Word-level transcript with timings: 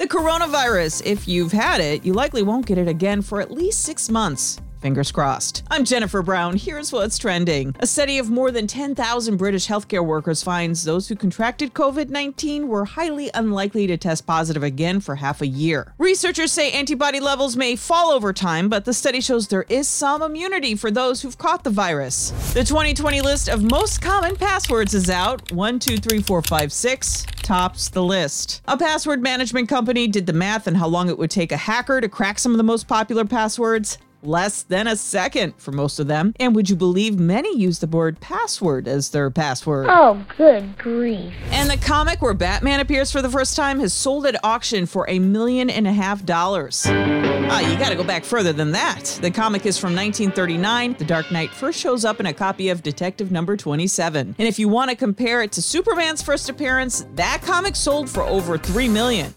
The 0.00 0.08
coronavirus, 0.08 1.02
if 1.04 1.28
you've 1.28 1.52
had 1.52 1.82
it, 1.82 2.06
you 2.06 2.14
likely 2.14 2.42
won't 2.42 2.64
get 2.64 2.78
it 2.78 2.88
again 2.88 3.20
for 3.20 3.38
at 3.38 3.50
least 3.50 3.82
six 3.82 4.08
months. 4.08 4.58
Fingers 4.80 5.12
crossed. 5.12 5.62
I'm 5.70 5.84
Jennifer 5.84 6.22
Brown. 6.22 6.56
Here's 6.56 6.90
what's 6.90 7.18
trending. 7.18 7.76
A 7.80 7.86
study 7.86 8.18
of 8.18 8.30
more 8.30 8.50
than 8.50 8.66
10,000 8.66 9.36
British 9.36 9.66
healthcare 9.66 10.04
workers 10.04 10.42
finds 10.42 10.84
those 10.84 11.08
who 11.08 11.16
contracted 11.16 11.74
COVID 11.74 12.08
19 12.08 12.66
were 12.66 12.86
highly 12.86 13.30
unlikely 13.34 13.86
to 13.88 13.98
test 13.98 14.26
positive 14.26 14.62
again 14.62 15.00
for 15.00 15.16
half 15.16 15.42
a 15.42 15.46
year. 15.46 15.92
Researchers 15.98 16.50
say 16.50 16.72
antibody 16.72 17.20
levels 17.20 17.58
may 17.58 17.76
fall 17.76 18.10
over 18.10 18.32
time, 18.32 18.70
but 18.70 18.86
the 18.86 18.94
study 18.94 19.20
shows 19.20 19.48
there 19.48 19.66
is 19.68 19.86
some 19.86 20.22
immunity 20.22 20.74
for 20.74 20.90
those 20.90 21.20
who've 21.20 21.36
caught 21.36 21.62
the 21.62 21.70
virus. 21.70 22.30
The 22.54 22.64
2020 22.64 23.20
list 23.20 23.50
of 23.50 23.62
most 23.62 24.00
common 24.00 24.34
passwords 24.34 24.94
is 24.94 25.10
out 25.10 25.52
123456 25.52 27.26
tops 27.42 27.90
the 27.90 28.02
list. 28.02 28.62
A 28.66 28.78
password 28.78 29.22
management 29.22 29.68
company 29.68 30.08
did 30.08 30.26
the 30.26 30.32
math 30.32 30.66
on 30.66 30.76
how 30.76 30.86
long 30.86 31.10
it 31.10 31.18
would 31.18 31.30
take 31.30 31.52
a 31.52 31.56
hacker 31.56 32.00
to 32.00 32.08
crack 32.08 32.38
some 32.38 32.52
of 32.52 32.58
the 32.58 32.62
most 32.62 32.88
popular 32.88 33.26
passwords 33.26 33.98
less 34.22 34.62
than 34.62 34.86
a 34.86 34.96
second 34.96 35.54
for 35.56 35.72
most 35.72 35.98
of 35.98 36.06
them. 36.06 36.34
And 36.38 36.54
would 36.54 36.70
you 36.70 36.76
believe 36.76 37.18
many 37.18 37.56
use 37.56 37.78
the 37.78 37.86
word 37.86 38.20
password 38.20 38.86
as 38.86 39.10
their 39.10 39.30
password? 39.30 39.86
Oh, 39.88 40.24
good 40.36 40.76
grief. 40.78 41.32
And 41.50 41.70
the 41.70 41.76
comic 41.76 42.22
where 42.22 42.34
Batman 42.34 42.80
appears 42.80 43.10
for 43.10 43.22
the 43.22 43.30
first 43.30 43.56
time 43.56 43.80
has 43.80 43.92
sold 43.92 44.26
at 44.26 44.42
auction 44.44 44.86
for 44.86 45.08
a 45.08 45.18
million 45.18 45.70
and 45.70 45.86
a 45.86 45.92
half 45.92 46.24
dollars. 46.24 46.84
Ah, 46.86 47.60
you 47.60 47.76
gotta 47.78 47.96
go 47.96 48.04
back 48.04 48.24
further 48.24 48.52
than 48.52 48.72
that. 48.72 49.18
The 49.20 49.30
comic 49.30 49.66
is 49.66 49.76
from 49.76 49.94
1939. 49.94 50.94
The 50.98 51.04
Dark 51.04 51.32
Knight 51.32 51.50
first 51.50 51.80
shows 51.80 52.04
up 52.04 52.20
in 52.20 52.26
a 52.26 52.32
copy 52.32 52.68
of 52.68 52.82
Detective 52.82 53.32
Number 53.32 53.56
27. 53.56 54.36
And 54.38 54.48
if 54.48 54.58
you 54.58 54.68
want 54.68 54.90
to 54.90 54.96
compare 54.96 55.42
it 55.42 55.52
to 55.52 55.62
Superman's 55.62 56.22
first 56.22 56.48
appearance, 56.48 57.06
that 57.14 57.42
comic 57.42 57.74
sold 57.74 58.08
for 58.08 58.22
over 58.22 58.56
3 58.56 58.88
million. 58.88 59.34